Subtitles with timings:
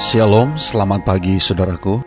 [0.00, 2.00] Shalom, selamat pagi saudaraku.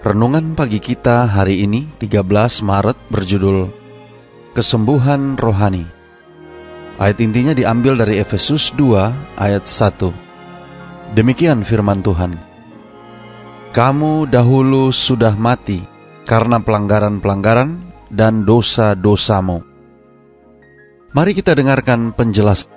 [0.00, 2.24] Renungan pagi kita hari ini 13
[2.64, 3.68] Maret berjudul
[4.56, 5.84] Kesembuhan Rohani.
[6.96, 11.12] Ayat intinya diambil dari Efesus 2 ayat 1.
[11.12, 12.40] Demikian firman Tuhan.
[13.76, 15.84] Kamu dahulu sudah mati
[16.24, 17.76] karena pelanggaran-pelanggaran
[18.08, 19.60] dan dosa-dosamu.
[21.12, 22.72] Mari kita dengarkan penjelasan.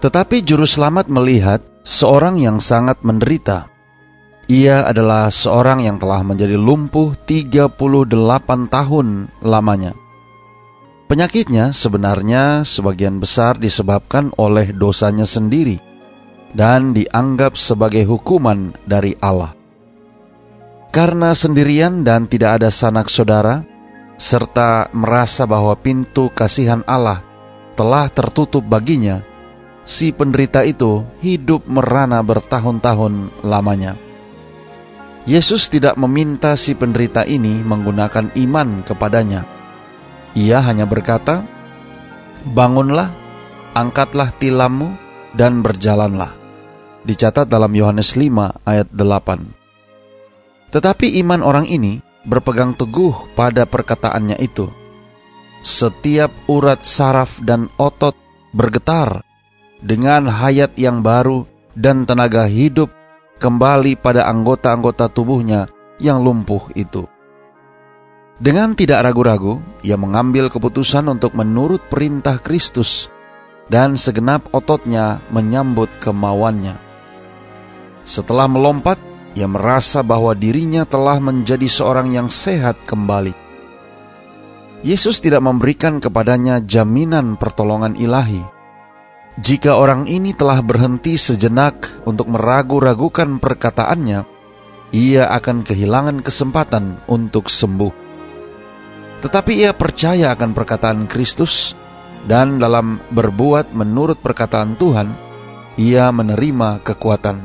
[0.00, 3.70] Tetapi juru selamat melihat seorang yang sangat menderita.
[4.50, 7.78] Ia adalah seorang yang telah menjadi lumpuh 38
[8.70, 9.06] tahun
[9.42, 9.94] lamanya.
[11.06, 15.76] Penyakitnya sebenarnya sebagian besar disebabkan oleh dosanya sendiri
[16.56, 19.52] dan dianggap sebagai hukuman dari Allah.
[20.92, 23.64] Karena sendirian dan tidak ada sanak saudara,
[24.20, 27.24] serta merasa bahwa pintu kasihan Allah
[27.72, 29.24] telah tertutup baginya,
[29.82, 33.98] si penderita itu hidup merana bertahun-tahun lamanya.
[35.22, 39.46] Yesus tidak meminta si penderita ini menggunakan iman kepadanya.
[40.34, 41.46] Ia hanya berkata,
[42.42, 43.14] "Bangunlah,
[43.70, 44.98] angkatlah tilammu,
[45.38, 46.34] dan berjalanlah."
[47.06, 49.46] Dicatat dalam Yohanes 5 ayat 8.
[50.74, 54.70] Tetapi iman orang ini berpegang teguh pada perkataannya itu.
[55.62, 58.18] Setiap urat saraf dan otot
[58.50, 59.22] bergetar
[59.82, 61.44] dengan hayat yang baru
[61.74, 62.88] dan tenaga hidup
[63.42, 65.66] kembali pada anggota-anggota tubuhnya
[65.98, 67.10] yang lumpuh itu.
[68.42, 73.06] Dengan tidak ragu-ragu, ia mengambil keputusan untuk menurut perintah Kristus
[73.70, 76.74] dan segenap ototnya menyambut kemauannya.
[78.02, 78.98] Setelah melompat,
[79.38, 83.34] ia merasa bahwa dirinya telah menjadi seorang yang sehat kembali.
[84.82, 88.42] Yesus tidak memberikan kepadanya jaminan pertolongan ilahi,
[89.40, 94.28] jika orang ini telah berhenti sejenak untuk meragu-ragukan perkataannya,
[94.92, 97.92] ia akan kehilangan kesempatan untuk sembuh.
[99.24, 101.72] Tetapi ia percaya akan perkataan Kristus,
[102.28, 105.08] dan dalam berbuat menurut perkataan Tuhan,
[105.80, 107.40] ia menerima kekuatan.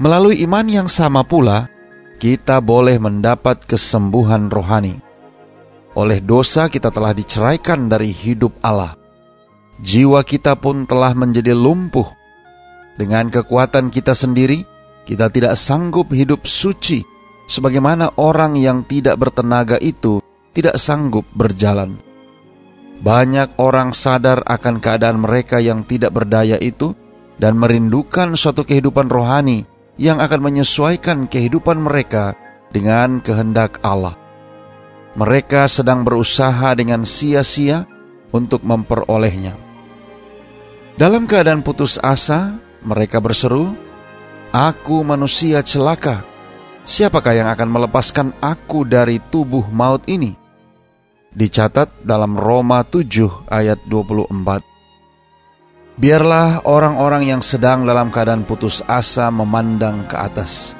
[0.00, 1.68] Melalui iman yang sama pula,
[2.16, 4.96] kita boleh mendapat kesembuhan rohani.
[5.92, 9.01] Oleh dosa, kita telah diceraikan dari hidup Allah
[9.80, 12.08] jiwa kita pun telah menjadi lumpuh.
[12.98, 14.66] Dengan kekuatan kita sendiri,
[15.08, 17.00] kita tidak sanggup hidup suci,
[17.48, 20.20] sebagaimana orang yang tidak bertenaga itu
[20.52, 21.96] tidak sanggup berjalan.
[23.02, 26.94] Banyak orang sadar akan keadaan mereka yang tidak berdaya itu
[27.34, 29.66] dan merindukan suatu kehidupan rohani
[29.98, 32.38] yang akan menyesuaikan kehidupan mereka
[32.70, 34.14] dengan kehendak Allah.
[35.18, 37.84] Mereka sedang berusaha dengan sia-sia
[38.32, 39.54] untuk memperolehnya.
[40.96, 43.72] Dalam keadaan putus asa, mereka berseru,
[44.52, 46.28] Aku manusia celaka,
[46.84, 50.36] siapakah yang akan melepaskan aku dari tubuh maut ini?
[51.32, 54.60] Dicatat dalam Roma 7 ayat 24.
[55.96, 60.76] Biarlah orang-orang yang sedang dalam keadaan putus asa memandang ke atas.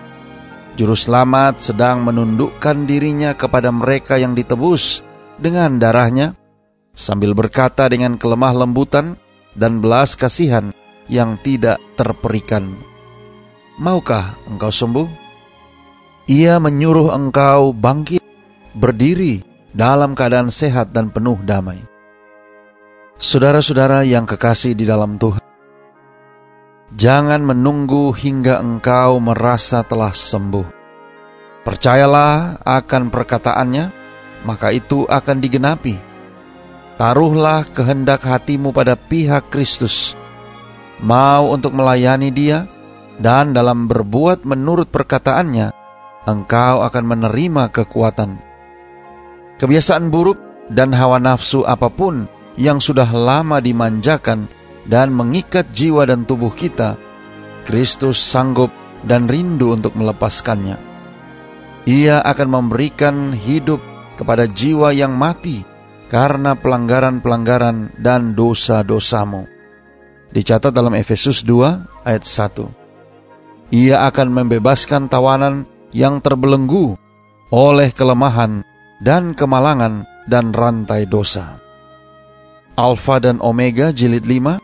[0.76, 5.00] Juru selamat sedang menundukkan dirinya kepada mereka yang ditebus
[5.40, 6.36] dengan darahnya,
[6.92, 9.16] sambil berkata dengan kelemah lembutan,
[9.52, 10.72] dan belas kasihan
[11.08, 12.72] yang tidak terperikan.
[13.76, 15.08] Maukah engkau sembuh?
[16.30, 18.22] Ia menyuruh engkau bangkit,
[18.72, 19.42] berdiri
[19.74, 21.80] dalam keadaan sehat dan penuh damai.
[23.18, 25.42] Saudara-saudara yang kekasih di dalam Tuhan,
[26.96, 30.80] jangan menunggu hingga engkau merasa telah sembuh.
[31.62, 33.84] Percayalah akan perkataannya,
[34.42, 36.11] maka itu akan digenapi
[37.00, 40.12] Taruhlah kehendak hatimu pada pihak Kristus,
[41.00, 42.68] mau untuk melayani Dia,
[43.16, 45.72] dan dalam berbuat menurut perkataannya,
[46.28, 48.38] engkau akan menerima kekuatan.
[49.56, 52.28] Kebiasaan buruk dan hawa nafsu apa pun
[52.60, 54.46] yang sudah lama dimanjakan
[54.84, 57.00] dan mengikat jiwa dan tubuh kita,
[57.64, 58.68] Kristus sanggup
[59.06, 60.76] dan rindu untuk melepaskannya.
[61.88, 63.82] Ia akan memberikan hidup
[64.14, 65.71] kepada jiwa yang mati
[66.12, 69.48] karena pelanggaran-pelanggaran dan dosa-dosamu.
[70.28, 73.72] Dicatat dalam Efesus 2 ayat 1.
[73.72, 75.64] Ia akan membebaskan tawanan
[75.96, 77.00] yang terbelenggu
[77.48, 78.60] oleh kelemahan
[79.00, 81.56] dan kemalangan dan rantai dosa.
[82.76, 84.60] Alfa dan Omega jilid 5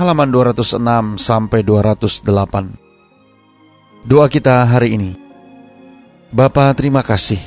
[0.00, 4.08] halaman 206 sampai 208.
[4.08, 5.12] Doa kita hari ini.
[6.32, 7.40] Bapa terima kasih.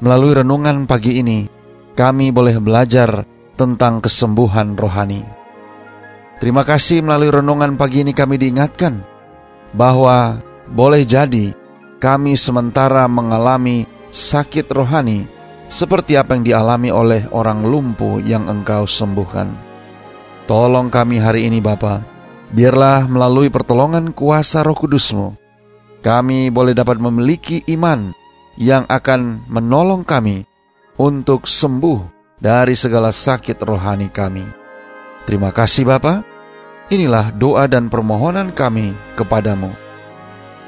[0.00, 1.48] Melalui renungan pagi ini,
[1.94, 3.22] kami boleh belajar
[3.54, 5.22] tentang kesembuhan rohani.
[6.42, 8.98] Terima kasih melalui renungan pagi ini kami diingatkan
[9.70, 11.54] bahwa boleh jadi
[12.02, 15.24] kami sementara mengalami sakit rohani
[15.70, 19.54] seperti apa yang dialami oleh orang lumpuh yang engkau sembuhkan.
[20.44, 22.04] Tolong kami hari ini Bapa,
[22.52, 25.32] biarlah melalui pertolongan kuasa roh kudusmu,
[26.04, 28.12] kami boleh dapat memiliki iman
[28.60, 30.44] yang akan menolong kami
[30.98, 32.00] untuk sembuh
[32.38, 34.46] dari segala sakit rohani kami.
[35.24, 36.22] Terima kasih Bapak.
[36.92, 39.72] Inilah doa dan permohonan kami kepadamu.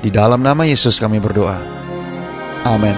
[0.00, 1.60] Di dalam nama Yesus kami berdoa.
[2.64, 2.96] Amin.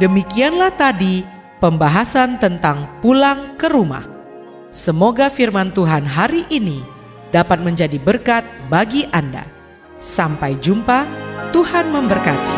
[0.00, 1.20] Demikianlah tadi
[1.60, 4.04] pembahasan tentang pulang ke rumah.
[4.72, 6.80] Semoga firman Tuhan hari ini
[7.30, 9.46] dapat menjadi berkat bagi Anda.
[9.98, 11.06] Sampai jumpa,
[11.50, 12.56] Tuhan memberkati.